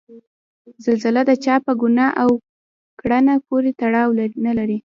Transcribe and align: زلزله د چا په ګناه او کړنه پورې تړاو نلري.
زلزله 0.85 1.21
د 1.29 1.31
چا 1.43 1.55
په 1.65 1.71
ګناه 1.81 2.11
او 2.21 2.29
کړنه 3.01 3.33
پورې 3.47 3.69
تړاو 3.81 4.09
نلري. 4.45 4.77